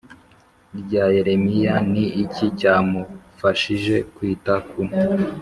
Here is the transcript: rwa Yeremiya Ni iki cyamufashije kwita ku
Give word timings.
rwa 0.79 1.03
Yeremiya 1.15 1.73
Ni 1.91 2.05
iki 2.23 2.45
cyamufashije 2.59 3.95
kwita 4.13 4.53
ku 4.69 4.81